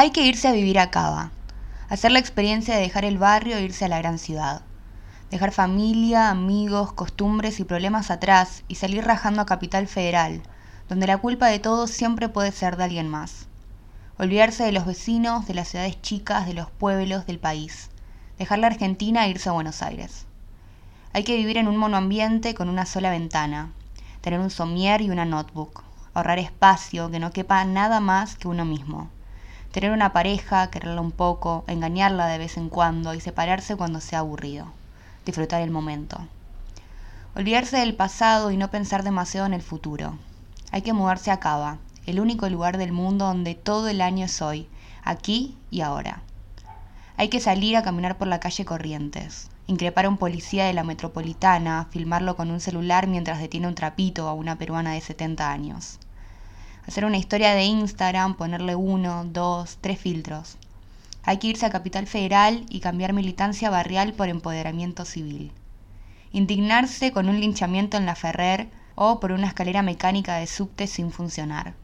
[0.00, 1.30] Hay que irse a vivir a Cava,
[1.90, 4.62] hacer la experiencia de dejar el barrio e irse a la gran ciudad.
[5.30, 10.40] Dejar familia, amigos, costumbres y problemas atrás y salir rajando a Capital Federal,
[10.88, 13.46] donde la culpa de todo siempre puede ser de alguien más.
[14.16, 17.90] Olvidarse de los vecinos, de las ciudades chicas, de los pueblos, del país.
[18.38, 20.24] Dejar la Argentina e irse a Buenos Aires.
[21.12, 23.70] Hay que vivir en un monoambiente con una sola ventana,
[24.22, 28.64] tener un somier y una notebook, ahorrar espacio, que no quepa nada más que uno
[28.64, 29.10] mismo
[29.72, 34.20] tener una pareja, quererla un poco, engañarla de vez en cuando y separarse cuando sea
[34.20, 34.66] aburrido,
[35.24, 36.18] disfrutar el momento.
[37.36, 40.18] Olvidarse del pasado y no pensar demasiado en el futuro.
[40.72, 44.42] Hay que mudarse a Cava, el único lugar del mundo donde todo el año es
[44.42, 44.66] hoy,
[45.04, 46.22] aquí y ahora.
[47.16, 50.82] Hay que salir a caminar por la calle Corrientes, increpar a un policía de la
[50.82, 56.00] metropolitana, filmarlo con un celular mientras detiene un trapito a una peruana de 70 años
[56.90, 60.56] hacer una historia de Instagram, ponerle uno, dos, tres filtros.
[61.22, 65.52] Hay que irse a Capital Federal y cambiar militancia barrial por empoderamiento civil.
[66.32, 71.12] Indignarse con un linchamiento en la Ferrer o por una escalera mecánica de subte sin
[71.12, 71.74] funcionar.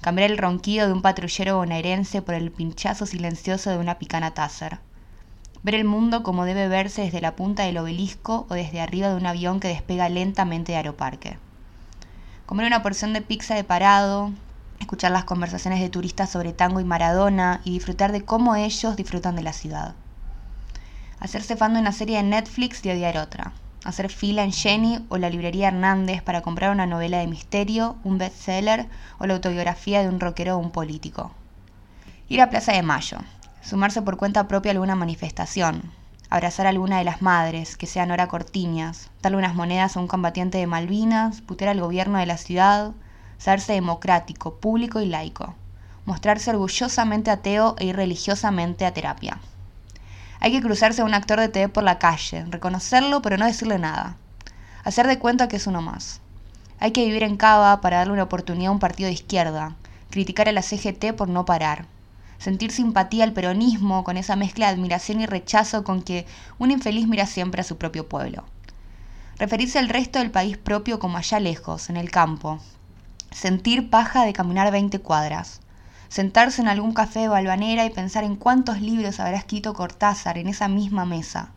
[0.00, 4.78] Cambiar el ronquido de un patrullero bonaerense por el pinchazo silencioso de una picana Taser.
[5.62, 9.16] Ver el mundo como debe verse desde la punta del obelisco o desde arriba de
[9.16, 11.36] un avión que despega lentamente de Aeroparque
[12.48, 14.32] comer una porción de pizza de parado,
[14.80, 19.36] escuchar las conversaciones de turistas sobre tango y Maradona y disfrutar de cómo ellos disfrutan
[19.36, 19.94] de la ciudad.
[21.20, 23.52] Hacerse fan de una serie de Netflix y odiar otra.
[23.84, 28.16] Hacer fila en Jenny o la librería Hernández para comprar una novela de misterio, un
[28.16, 28.86] bestseller
[29.18, 31.32] o la autobiografía de un rockero o un político.
[32.30, 33.18] Ir a Plaza de Mayo.
[33.60, 35.92] Sumarse por cuenta propia a alguna manifestación
[36.30, 40.08] abrazar a alguna de las madres, que sean ahora cortiñas, darle unas monedas a un
[40.08, 42.92] combatiente de Malvinas, putear al gobierno de la ciudad,
[43.38, 45.54] saberse democrático, público y laico,
[46.04, 49.38] mostrarse orgullosamente ateo e ir religiosamente a terapia.
[50.40, 53.78] Hay que cruzarse a un actor de TV por la calle, reconocerlo pero no decirle
[53.78, 54.16] nada,
[54.84, 56.20] hacer de cuenta que es uno más.
[56.80, 59.76] Hay que vivir en Cava para darle una oportunidad a un partido de izquierda,
[60.10, 61.86] criticar a la CGT por no parar,
[62.38, 66.26] sentir simpatía al peronismo con esa mezcla de admiración y rechazo con que
[66.58, 68.44] un infeliz mira siempre a su propio pueblo.
[69.38, 72.60] Referirse al resto del país propio como allá lejos, en el campo.
[73.30, 75.60] Sentir paja de caminar 20 cuadras.
[76.08, 80.48] Sentarse en algún café de Balvanera y pensar en cuántos libros habrá escrito Cortázar en
[80.48, 81.50] esa misma mesa.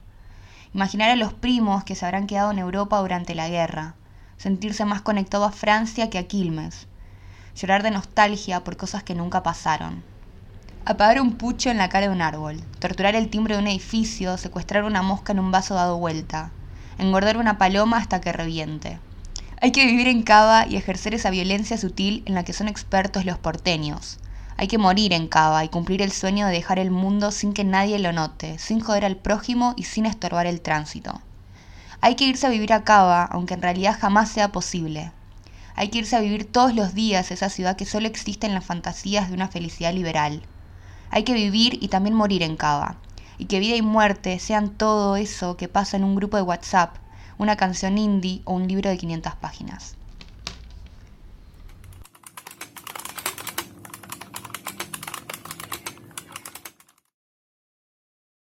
[0.73, 3.95] Imaginar a los primos que se habrán quedado en Europa durante la guerra.
[4.37, 6.87] Sentirse más conectado a Francia que a Quilmes.
[7.55, 10.10] Llorar de nostalgia por cosas que nunca pasaron
[10.83, 14.35] Apagar un pucho en la cara de un árbol, torturar el timbre de un edificio,
[14.37, 16.49] secuestrar una mosca en un vaso dado vuelta,
[16.97, 18.97] engordar una paloma hasta que reviente.
[19.61, 23.25] Hay que vivir en Cava y ejercer esa violencia sutil en la que son expertos
[23.25, 24.17] los porteños.
[24.57, 27.63] Hay que morir en Cava y cumplir el sueño de dejar el mundo sin que
[27.63, 31.21] nadie lo note, sin joder al prójimo y sin estorbar el tránsito.
[32.01, 35.11] Hay que irse a vivir a Cava, aunque en realidad jamás sea posible.
[35.75, 38.65] Hay que irse a vivir todos los días esa ciudad que solo existe en las
[38.65, 40.41] fantasías de una felicidad liberal.
[41.13, 42.95] Hay que vivir y también morir en Cava.
[43.37, 46.95] Y que vida y muerte sean todo eso que pasa en un grupo de WhatsApp,
[47.37, 49.97] una canción indie o un libro de 500 páginas.